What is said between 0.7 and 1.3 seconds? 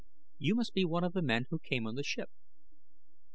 be one of the